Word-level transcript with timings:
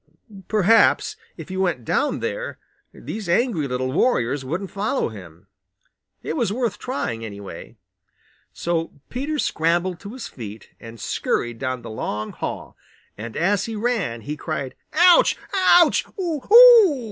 Perhaps 0.47 1.15
if 1.37 1.49
he 1.49 1.57
went 1.57 1.85
down 1.85 2.21
there, 2.21 2.57
these 2.91 3.29
angry 3.29 3.67
little 3.67 3.91
warriors 3.91 4.43
wouldn't 4.43 4.71
follow 4.71 5.09
him. 5.09 5.45
It 6.23 6.35
was 6.35 6.51
worth 6.51 6.79
trying, 6.79 7.23
anyway. 7.23 7.77
So 8.51 8.93
Peter 9.11 9.37
scrambled 9.37 9.99
to 9.99 10.13
his 10.13 10.27
feet 10.27 10.69
and 10.79 10.99
scurried 10.99 11.59
down 11.59 11.83
the 11.83 11.91
long 11.91 12.31
hall, 12.31 12.75
and 13.15 13.37
as 13.37 13.65
he 13.65 13.75
ran, 13.75 14.21
he 14.21 14.35
cried 14.35 14.73
"Ouch! 14.93 15.37
Ouch! 15.53 16.03
Oh! 16.19 16.41
Ohoo!" 16.41 16.99